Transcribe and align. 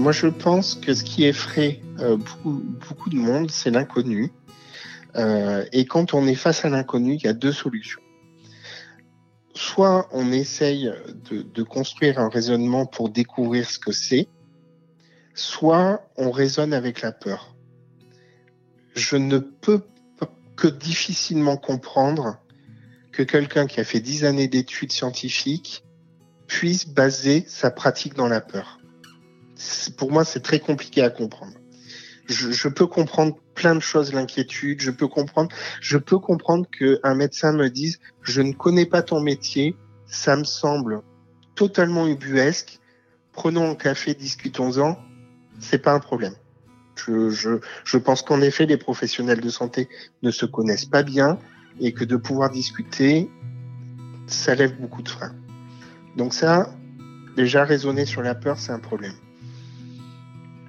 moi, 0.00 0.12
je 0.12 0.26
pense 0.26 0.74
que 0.74 0.94
ce 0.94 1.04
qui 1.04 1.24
effraie 1.24 1.80
euh, 1.98 2.16
beaucoup, 2.16 2.62
beaucoup 2.88 3.10
de 3.10 3.16
monde, 3.16 3.50
c'est 3.50 3.70
l'inconnu. 3.70 4.32
Euh, 5.16 5.64
et 5.72 5.84
quand 5.84 6.14
on 6.14 6.26
est 6.26 6.34
face 6.34 6.64
à 6.64 6.70
l'inconnu, 6.70 7.14
il 7.14 7.22
y 7.22 7.28
a 7.28 7.32
deux 7.32 7.52
solutions. 7.52 8.00
Soit 9.54 10.08
on 10.12 10.32
essaye 10.32 10.90
de, 11.30 11.42
de 11.42 11.62
construire 11.62 12.18
un 12.18 12.28
raisonnement 12.28 12.86
pour 12.86 13.10
découvrir 13.10 13.68
ce 13.68 13.78
que 13.78 13.92
c'est, 13.92 14.28
soit 15.34 16.08
on 16.16 16.30
raisonne 16.30 16.72
avec 16.72 17.02
la 17.02 17.12
peur. 17.12 17.54
Je 18.94 19.16
ne 19.16 19.38
peux 19.38 19.82
que 20.56 20.68
difficilement 20.68 21.56
comprendre 21.56 22.38
que 23.12 23.22
quelqu'un 23.22 23.66
qui 23.66 23.80
a 23.80 23.84
fait 23.84 24.00
dix 24.00 24.24
années 24.24 24.48
d'études 24.48 24.92
scientifiques 24.92 25.84
puisse 26.46 26.86
baser 26.86 27.44
sa 27.48 27.70
pratique 27.70 28.14
dans 28.14 28.28
la 28.28 28.40
peur. 28.40 28.79
Pour 29.96 30.10
moi, 30.12 30.24
c'est 30.24 30.40
très 30.40 30.60
compliqué 30.60 31.02
à 31.02 31.10
comprendre. 31.10 31.52
Je, 32.26 32.50
je, 32.52 32.68
peux 32.68 32.86
comprendre 32.86 33.36
plein 33.54 33.74
de 33.74 33.80
choses, 33.80 34.12
l'inquiétude. 34.12 34.80
Je 34.80 34.90
peux 34.90 35.08
comprendre, 35.08 35.50
je 35.80 35.98
peux 35.98 36.18
comprendre 36.18 36.66
qu'un 36.70 37.14
médecin 37.14 37.52
me 37.52 37.68
dise, 37.68 37.98
je 38.22 38.40
ne 38.40 38.52
connais 38.52 38.86
pas 38.86 39.02
ton 39.02 39.20
métier, 39.20 39.76
ça 40.06 40.36
me 40.36 40.44
semble 40.44 41.02
totalement 41.54 42.06
ubuesque. 42.06 42.78
Prenons 43.32 43.70
un 43.70 43.74
café, 43.74 44.14
discutons-en. 44.14 44.96
C'est 45.58 45.82
pas 45.82 45.92
un 45.92 46.00
problème. 46.00 46.34
Je, 46.96 47.30
je, 47.30 47.60
je 47.84 47.98
pense 47.98 48.22
qu'en 48.22 48.40
effet, 48.40 48.66
les 48.66 48.76
professionnels 48.76 49.40
de 49.40 49.48
santé 49.48 49.88
ne 50.22 50.30
se 50.30 50.46
connaissent 50.46 50.86
pas 50.86 51.02
bien 51.02 51.38
et 51.80 51.92
que 51.92 52.04
de 52.04 52.16
pouvoir 52.16 52.50
discuter, 52.50 53.30
ça 54.26 54.54
lève 54.54 54.78
beaucoup 54.80 55.02
de 55.02 55.08
freins. 55.08 55.34
Donc 56.16 56.34
ça, 56.34 56.74
déjà 57.36 57.64
raisonner 57.64 58.06
sur 58.06 58.22
la 58.22 58.34
peur, 58.34 58.58
c'est 58.58 58.72
un 58.72 58.78
problème. 58.78 59.14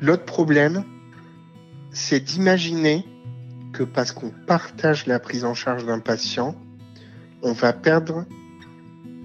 L'autre 0.01 0.25
problème, 0.25 0.83
c'est 1.91 2.19
d'imaginer 2.19 3.05
que 3.73 3.83
parce 3.83 4.11
qu'on 4.11 4.31
partage 4.47 5.05
la 5.05 5.19
prise 5.19 5.45
en 5.45 5.53
charge 5.53 5.85
d'un 5.85 5.99
patient, 5.99 6.55
on 7.41 7.53
va 7.53 7.71
perdre 7.71 8.25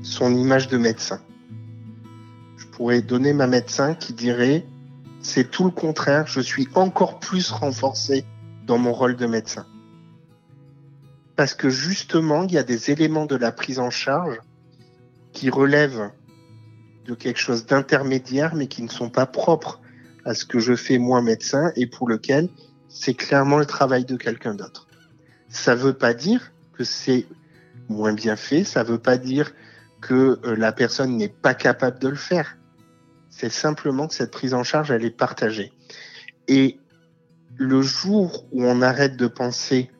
son 0.02 0.34
image 0.34 0.68
de 0.68 0.76
médecin. 0.76 1.20
Je 2.56 2.66
pourrais 2.66 3.02
donner 3.02 3.32
ma 3.32 3.46
médecin 3.46 3.94
qui 3.94 4.12
dirait, 4.12 4.66
c'est 5.20 5.50
tout 5.50 5.64
le 5.64 5.70
contraire, 5.70 6.26
je 6.26 6.40
suis 6.40 6.68
encore 6.74 7.18
plus 7.18 7.50
renforcé 7.50 8.24
dans 8.66 8.78
mon 8.78 8.92
rôle 8.92 9.16
de 9.16 9.26
médecin 9.26 9.66
parce 11.36 11.52
que 11.54 11.68
justement, 11.68 12.44
il 12.44 12.52
y 12.52 12.58
a 12.58 12.62
des 12.62 12.90
éléments 12.90 13.26
de 13.26 13.36
la 13.36 13.52
prise 13.52 13.78
en 13.78 13.90
charge 13.90 14.40
qui 15.32 15.50
relèvent 15.50 16.10
de 17.04 17.14
quelque 17.14 17.38
chose 17.38 17.66
d'intermédiaire, 17.66 18.54
mais 18.54 18.66
qui 18.66 18.82
ne 18.82 18.88
sont 18.88 19.10
pas 19.10 19.26
propres 19.26 19.80
à 20.26 20.34
ce 20.34 20.44
que 20.44 20.58
je 20.58 20.74
fais 20.74 20.98
moi 20.98 21.22
médecin 21.22 21.72
et 21.76 21.86
pour 21.86 22.08
lequel 22.08 22.48
c'est 22.88 23.14
clairement 23.14 23.58
le 23.58 23.64
travail 23.64 24.04
de 24.04 24.16
quelqu'un 24.16 24.54
d'autre. 24.54 24.88
Ça 25.48 25.76
ne 25.76 25.80
veut 25.80 25.94
pas 25.94 26.14
dire 26.14 26.52
que 26.74 26.82
c'est 26.82 27.26
moins 27.88 28.12
bien 28.12 28.34
fait, 28.34 28.64
ça 28.64 28.82
ne 28.82 28.88
veut 28.88 28.98
pas 28.98 29.16
dire 29.16 29.52
que 30.00 30.40
euh, 30.44 30.56
la 30.56 30.72
personne 30.72 31.16
n'est 31.16 31.28
pas 31.28 31.54
capable 31.54 32.00
de 32.00 32.08
le 32.08 32.16
faire. 32.16 32.58
C'est 33.30 33.52
simplement 33.52 34.08
que 34.08 34.14
cette 34.14 34.32
prise 34.32 34.52
en 34.52 34.64
charge, 34.64 34.90
elle 34.90 35.04
est 35.04 35.16
partagée. 35.16 35.72
Et 36.48 36.80
le 37.56 37.80
jour 37.80 38.46
où 38.50 38.64
on 38.64 38.82
arrête 38.82 39.16
de 39.16 39.28
penser 39.28 39.90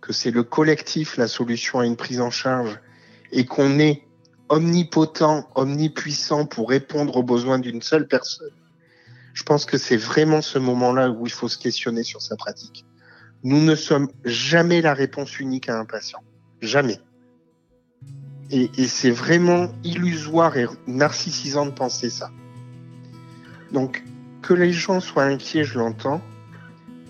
que 0.00 0.14
c'est 0.14 0.30
le 0.30 0.42
collectif 0.42 1.18
la 1.18 1.28
solution 1.28 1.80
à 1.80 1.86
une 1.86 1.96
prise 1.96 2.20
en 2.20 2.30
charge 2.30 2.80
et 3.32 3.44
qu'on 3.44 3.78
est 3.78 4.02
omnipotent, 4.48 5.48
omnipuissant 5.54 6.46
pour 6.46 6.70
répondre 6.70 7.16
aux 7.16 7.22
besoins 7.22 7.58
d'une 7.58 7.82
seule 7.82 8.08
personne, 8.08 8.50
je 9.34 9.42
pense 9.42 9.66
que 9.66 9.76
c'est 9.76 9.96
vraiment 9.96 10.40
ce 10.40 10.58
moment-là 10.58 11.10
où 11.10 11.26
il 11.26 11.32
faut 11.32 11.48
se 11.48 11.58
questionner 11.58 12.04
sur 12.04 12.22
sa 12.22 12.36
pratique. 12.36 12.86
Nous 13.42 13.60
ne 13.60 13.74
sommes 13.74 14.08
jamais 14.24 14.80
la 14.80 14.94
réponse 14.94 15.38
unique 15.38 15.68
à 15.68 15.78
un 15.78 15.84
patient. 15.84 16.20
Jamais. 16.62 16.98
Et, 18.50 18.68
c'est 18.86 19.10
vraiment 19.10 19.68
illusoire 19.82 20.56
et 20.56 20.66
narcissisant 20.86 21.66
de 21.66 21.72
penser 21.72 22.08
ça. 22.08 22.30
Donc, 23.72 24.04
que 24.42 24.54
les 24.54 24.72
gens 24.72 25.00
soient 25.00 25.24
inquiets, 25.24 25.64
je 25.64 25.78
l'entends, 25.78 26.22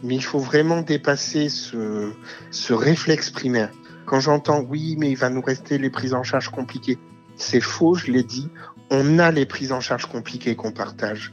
mais 0.02 0.14
il 0.14 0.22
faut 0.24 0.38
vraiment 0.38 0.80
dépasser 0.80 1.50
ce, 1.50 2.12
ce 2.50 2.72
réflexe 2.72 3.30
primaire. 3.30 3.70
Quand 4.06 4.20
j'entends 4.20 4.62
oui, 4.62 4.96
mais 4.98 5.10
il 5.10 5.16
va 5.16 5.28
nous 5.28 5.42
rester 5.42 5.76
les 5.76 5.90
prises 5.90 6.14
en 6.14 6.22
charge 6.22 6.48
compliquées, 6.48 6.98
c'est 7.36 7.60
faux, 7.60 7.94
je 7.94 8.10
l'ai 8.10 8.22
dit. 8.22 8.48
On 8.90 9.18
a 9.18 9.30
les 9.30 9.44
prises 9.44 9.72
en 9.72 9.80
charge 9.80 10.06
compliquées 10.06 10.56
qu'on 10.56 10.72
partage. 10.72 11.32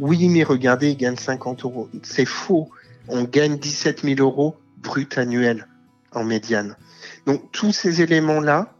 Oui, 0.00 0.28
mais 0.28 0.42
regardez, 0.42 0.90
il 0.90 0.96
gagne 0.96 1.16
50 1.16 1.64
euros. 1.64 1.88
C'est 2.02 2.24
faux. 2.24 2.70
On 3.08 3.24
gagne 3.24 3.58
17 3.58 4.02
000 4.02 4.20
euros 4.20 4.56
brut 4.78 5.16
annuel 5.18 5.68
en 6.12 6.24
médiane. 6.24 6.76
Donc 7.26 7.50
tous 7.52 7.72
ces 7.72 8.02
éléments-là, 8.02 8.72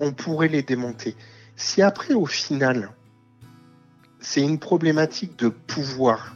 on 0.00 0.12
pourrait 0.12 0.48
les 0.48 0.62
démonter. 0.62 1.16
Si 1.56 1.82
après, 1.82 2.14
au 2.14 2.26
final, 2.26 2.90
c'est 4.20 4.42
une 4.42 4.58
problématique 4.58 5.38
de 5.38 5.48
pouvoir, 5.48 6.34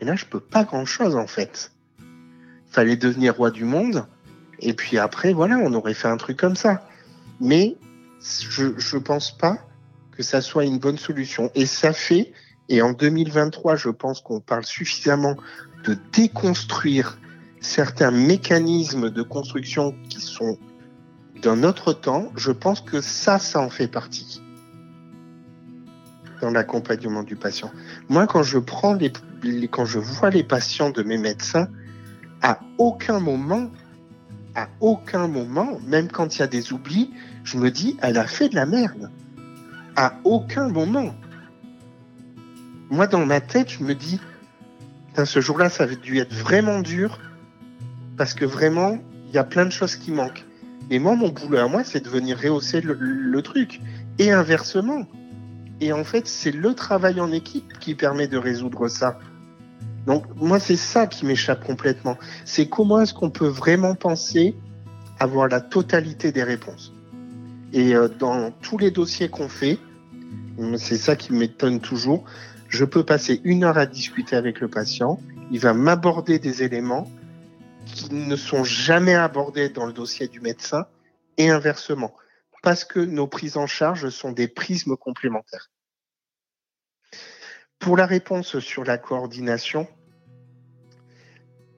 et 0.00 0.04
là, 0.04 0.14
je 0.16 0.24
peux 0.24 0.40
pas 0.40 0.64
grand 0.64 0.84
chose, 0.84 1.16
en 1.16 1.26
fait. 1.26 1.72
Fallait 2.70 2.96
devenir 2.96 3.36
roi 3.36 3.50
du 3.50 3.64
monde. 3.64 4.06
Et 4.60 4.74
puis 4.74 4.98
après, 4.98 5.32
voilà, 5.32 5.58
on 5.58 5.72
aurait 5.74 5.94
fait 5.94 6.08
un 6.08 6.16
truc 6.16 6.36
comme 6.36 6.56
ça. 6.56 6.86
Mais 7.40 7.76
je, 8.20 8.78
je 8.78 8.96
pense 8.96 9.36
pas 9.36 9.58
que 10.12 10.22
ça 10.22 10.40
soit 10.40 10.64
une 10.64 10.78
bonne 10.78 10.98
solution. 10.98 11.50
Et 11.54 11.66
ça 11.66 11.92
fait, 11.92 12.32
et 12.68 12.82
en 12.82 12.92
2023, 12.92 13.76
je 13.76 13.88
pense 13.88 14.20
qu'on 14.20 14.40
parle 14.40 14.64
suffisamment 14.64 15.36
de 15.84 15.96
déconstruire 16.12 17.18
certains 17.60 18.10
mécanismes 18.10 19.10
de 19.10 19.22
construction 19.22 19.94
qui 20.08 20.20
sont 20.20 20.58
d'un 21.40 21.62
autre 21.64 21.92
temps. 21.92 22.30
Je 22.36 22.52
pense 22.52 22.80
que 22.80 23.00
ça, 23.00 23.38
ça 23.38 23.60
en 23.60 23.70
fait 23.70 23.88
partie 23.88 24.42
dans 26.40 26.50
l'accompagnement 26.50 27.22
du 27.22 27.36
patient. 27.36 27.72
Moi, 28.08 28.26
quand 28.26 28.42
je 28.42 28.58
prends 28.58 28.94
les, 28.94 29.12
quand 29.68 29.84
je 29.84 29.98
vois 29.98 30.30
les 30.30 30.44
patients 30.44 30.90
de 30.90 31.02
mes 31.02 31.18
médecins, 31.18 31.68
à 32.42 32.60
aucun 32.76 33.18
moment, 33.18 33.70
à 34.54 34.68
aucun 34.80 35.26
moment, 35.26 35.80
même 35.86 36.08
quand 36.08 36.36
il 36.36 36.40
y 36.40 36.42
a 36.42 36.46
des 36.46 36.72
oublis, 36.72 37.10
je 37.44 37.56
me 37.56 37.70
dis, 37.70 37.96
elle 38.02 38.18
a 38.18 38.26
fait 38.26 38.48
de 38.48 38.54
la 38.54 38.66
merde. 38.66 39.10
À 39.96 40.14
aucun 40.24 40.68
moment. 40.68 41.14
Moi, 42.90 43.06
dans 43.06 43.24
ma 43.26 43.40
tête, 43.40 43.70
je 43.70 43.82
me 43.82 43.94
dis, 43.94 44.20
ce 45.24 45.40
jour-là, 45.40 45.68
ça 45.68 45.84
a 45.84 45.86
dû 45.86 46.18
être 46.18 46.32
vraiment 46.32 46.80
dur, 46.80 47.18
parce 48.16 48.34
que 48.34 48.44
vraiment, 48.44 48.98
il 49.28 49.34
y 49.34 49.38
a 49.38 49.44
plein 49.44 49.66
de 49.66 49.70
choses 49.70 49.96
qui 49.96 50.10
manquent. 50.10 50.44
Et 50.90 50.98
moi, 50.98 51.14
mon 51.14 51.28
boulot 51.28 51.58
à 51.58 51.68
moi, 51.68 51.84
c'est 51.84 52.04
de 52.04 52.08
venir 52.08 52.38
rehausser 52.38 52.80
le, 52.80 52.94
le 52.94 53.42
truc. 53.42 53.80
Et 54.18 54.32
inversement. 54.32 55.06
Et 55.80 55.92
en 55.92 56.02
fait, 56.02 56.26
c'est 56.26 56.50
le 56.50 56.74
travail 56.74 57.20
en 57.20 57.30
équipe 57.30 57.78
qui 57.78 57.94
permet 57.94 58.26
de 58.26 58.38
résoudre 58.38 58.88
ça. 58.88 59.18
Donc 60.06 60.24
moi, 60.36 60.58
c'est 60.58 60.76
ça 60.76 61.06
qui 61.06 61.26
m'échappe 61.26 61.64
complètement. 61.64 62.16
C'est 62.44 62.68
comment 62.68 63.00
est-ce 63.00 63.12
qu'on 63.12 63.30
peut 63.30 63.46
vraiment 63.46 63.94
penser 63.94 64.56
avoir 65.20 65.48
la 65.48 65.60
totalité 65.60 66.32
des 66.32 66.42
réponses. 66.42 66.94
Et 67.72 67.94
euh, 67.94 68.08
dans 68.08 68.50
tous 68.50 68.78
les 68.78 68.90
dossiers 68.90 69.28
qu'on 69.28 69.48
fait, 69.48 69.78
c'est 70.76 70.96
ça 70.96 71.14
qui 71.14 71.32
m'étonne 71.32 71.80
toujours, 71.80 72.24
je 72.68 72.84
peux 72.84 73.04
passer 73.04 73.40
une 73.44 73.64
heure 73.64 73.78
à 73.78 73.86
discuter 73.86 74.36
avec 74.36 74.60
le 74.60 74.68
patient, 74.68 75.20
il 75.50 75.60
va 75.60 75.72
m'aborder 75.72 76.38
des 76.38 76.62
éléments 76.62 77.10
qui 77.86 78.14
ne 78.14 78.36
sont 78.36 78.64
jamais 78.64 79.14
abordés 79.14 79.70
dans 79.70 79.86
le 79.86 79.92
dossier 79.92 80.28
du 80.28 80.40
médecin 80.40 80.86
et 81.38 81.50
inversement 81.50 82.14
parce 82.62 82.84
que 82.84 83.00
nos 83.00 83.26
prises 83.26 83.56
en 83.56 83.66
charge 83.66 84.08
sont 84.10 84.32
des 84.32 84.48
prismes 84.48 84.96
complémentaires. 84.96 85.70
Pour 87.78 87.96
la 87.96 88.06
réponse 88.06 88.58
sur 88.58 88.84
la 88.84 88.98
coordination, 88.98 89.86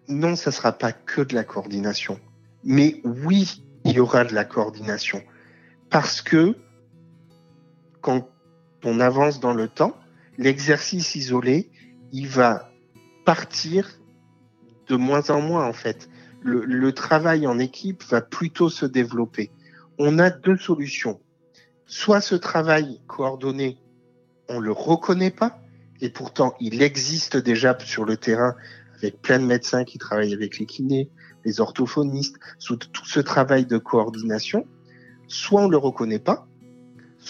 non, 0.09 0.35
ça 0.35 0.51
ne 0.51 0.55
sera 0.55 0.73
pas 0.73 0.93
que 0.93 1.21
de 1.21 1.35
la 1.35 1.45
coordination. 1.45 2.19
Mais 2.65 3.01
oui, 3.05 3.63
il 3.85 3.93
y 3.93 4.01
aura 4.01 4.25
de 4.25 4.35
la 4.35 4.45
coordination. 4.45 5.23
Parce 5.91 6.23
que 6.23 6.57
quand 8.01 8.29
on 8.85 8.99
avance 8.99 9.41
dans 9.41 9.53
le 9.53 9.69
temps, 9.69 9.97
l'exercice 10.41 11.15
isolé, 11.15 11.71
il 12.13 12.27
va 12.27 12.73
partir 13.25 13.89
de 14.89 14.97
moins 14.97 15.31
en 15.31 15.41
moins 15.41 15.65
en 15.65 15.73
fait. 15.73 16.09
Le, 16.43 16.65
le 16.65 16.93
travail 16.93 17.47
en 17.47 17.61
équipe 17.61 18.03
va 18.11 18.21
plutôt 18.21 18.69
se 18.69 18.87
développer 18.87 19.53
on 20.03 20.19
a 20.19 20.31
deux 20.31 20.57
solutions. 20.57 21.21
Soit 21.85 22.23
ce 22.23 22.35
travail 22.35 23.03
coordonné, 23.07 23.77
on 24.49 24.59
le 24.59 24.73
reconnaît 24.73 25.31
pas, 25.31 25.61
et 26.01 26.09
pourtant 26.09 26.55
il 26.59 26.81
existe 26.81 27.37
déjà 27.37 27.79
sur 27.79 28.07
le 28.07 28.17
terrain 28.17 28.55
avec 28.97 29.21
plein 29.21 29.39
de 29.39 29.45
médecins 29.45 29.85
qui 29.85 29.99
travaillent 29.99 30.33
avec 30.33 30.59
les 30.59 30.65
kinés, 30.65 31.11
les 31.45 31.61
orthophonistes, 31.61 32.37
sous 32.59 32.77
tout 32.77 33.05
ce 33.05 33.21
travail 33.21 33.67
de 33.67 33.77
coordination. 33.77 34.67
Soit 35.29 35.65
on 35.65 35.69
le 35.69 35.77
reconnaît 35.77 36.19
pas, 36.19 36.49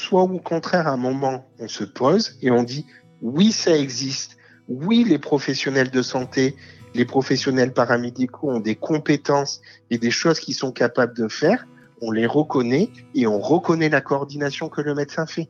soit 0.00 0.23
au 0.23 0.38
contraire 0.38 0.88
à 0.88 0.93
un 0.93 0.97
moment 0.97 1.47
on 1.58 1.69
se 1.69 1.85
pose 1.85 2.38
et 2.43 2.50
on 2.50 2.62
dit 2.62 2.87
oui 3.23 3.52
ça 3.52 3.76
existe, 3.76 4.38
oui, 4.70 5.05
les 5.05 5.19
professionnels 5.19 5.91
de 5.91 6.00
santé, 6.00 6.56
les 6.94 7.05
professionnels 7.05 7.73
paramédicaux 7.73 8.50
ont 8.50 8.61
des 8.61 8.76
compétences 8.76 9.61
et 9.91 9.99
des 9.99 10.12
choses 10.12 10.38
qu'ils 10.41 10.55
sont 10.55 10.73
capables 10.73 11.14
de 11.17 11.29
faire, 11.29 11.67
on 12.00 12.12
les 12.12 12.26
reconnaît 12.26 12.88
et 13.14 13.26
on 13.26 13.41
reconnaît 13.41 13.88
la 13.88 14.00
coordination 14.00 14.69
que 14.69 14.81
le 14.81 14.94
médecin 14.94 15.26
fait. 15.26 15.49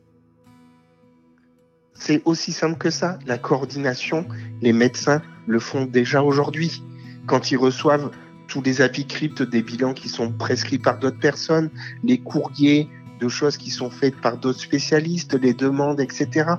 C'est 1.93 2.21
aussi 2.25 2.51
simple 2.51 2.77
que 2.77 2.89
ça. 2.89 3.19
La 3.27 3.37
coordination, 3.37 4.25
les 4.61 4.73
médecins 4.73 5.21
le 5.45 5.59
font 5.59 5.85
déjà 5.85 6.23
aujourd'hui. 6.23 6.83
Quand 7.27 7.51
ils 7.51 7.57
reçoivent 7.57 8.09
tous 8.47 8.61
les 8.63 8.81
avis 8.81 9.05
cryptes 9.05 9.43
des 9.43 9.61
bilans 9.61 9.93
qui 9.93 10.09
sont 10.09 10.31
prescrits 10.31 10.79
par 10.79 10.97
d'autres 10.97 11.19
personnes, 11.19 11.69
les 12.03 12.17
courriers 12.17 12.89
de 13.21 13.29
choses 13.29 13.55
qui 13.55 13.69
sont 13.69 13.89
faites 13.89 14.19
par 14.19 14.37
d'autres 14.37 14.59
spécialistes, 14.59 15.39
les 15.39 15.53
demandes, 15.53 16.01
etc. 16.01 16.55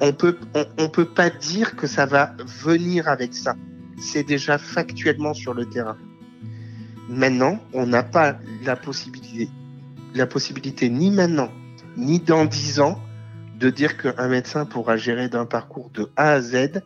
On 0.00 0.12
peut, 0.12 0.38
on 0.78 0.88
peut 0.88 1.06
pas 1.06 1.30
dire 1.30 1.74
que 1.74 1.86
ça 1.86 2.06
va 2.06 2.34
venir 2.62 3.08
avec 3.08 3.34
ça. 3.34 3.56
C'est 3.98 4.22
déjà 4.22 4.58
factuellement 4.58 5.34
sur 5.34 5.54
le 5.54 5.64
terrain. 5.64 5.96
Maintenant, 7.08 7.58
on 7.72 7.86
n'a 7.86 8.02
pas 8.02 8.38
la 8.64 8.76
possibilité, 8.76 9.48
la 10.14 10.26
possibilité 10.26 10.90
ni 10.90 11.10
maintenant, 11.10 11.50
ni 11.96 12.20
dans 12.20 12.44
dix 12.44 12.80
ans, 12.80 13.00
de 13.58 13.70
dire 13.70 13.96
qu'un 13.96 14.28
médecin 14.28 14.66
pourra 14.66 14.96
gérer 14.96 15.28
d'un 15.28 15.46
parcours 15.46 15.90
de 15.94 16.10
A 16.16 16.32
à 16.32 16.40
Z 16.40 16.82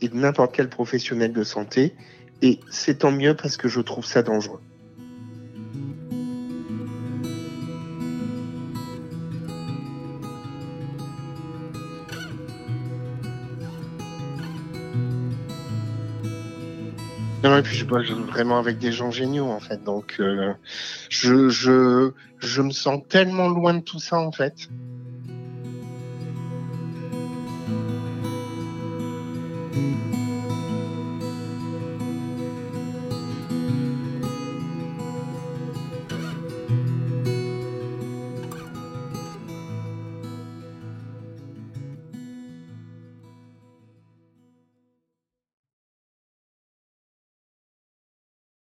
et 0.00 0.08
de 0.08 0.16
n'importe 0.16 0.54
quel 0.54 0.68
professionnel 0.68 1.32
de 1.32 1.44
santé. 1.44 1.94
Et 2.42 2.60
c'est 2.70 2.98
tant 2.98 3.12
mieux 3.12 3.34
parce 3.34 3.56
que 3.56 3.68
je 3.68 3.80
trouve 3.80 4.04
ça 4.04 4.22
dangereux. 4.22 4.60
Et 17.54 17.62
puis 17.62 17.76
je 17.76 17.84
bosse 17.84 18.10
vraiment 18.10 18.58
avec 18.58 18.78
des 18.78 18.92
gens 18.92 19.10
géniaux 19.10 19.46
en 19.46 19.60
fait. 19.60 19.82
Donc 19.84 20.16
euh, 20.18 20.52
je 21.10 22.62
me 22.62 22.70
sens 22.70 23.00
tellement 23.08 23.48
loin 23.48 23.74
de 23.74 23.80
tout 23.80 24.00
ça 24.00 24.18
en 24.18 24.32
fait. 24.32 24.68